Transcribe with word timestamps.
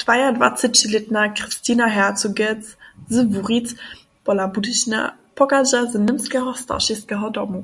Dwajadwacećilětna 0.00 1.22
Kristina 1.36 1.86
Herzogec 1.96 2.60
z 3.08 3.16
Wuric 3.30 3.68
pola 4.24 4.44
Budyšina 4.52 5.00
pochadźa 5.38 5.80
z 5.86 5.92
němskeho 6.06 6.50
staršiskeho 6.62 7.26
domu. 7.36 7.60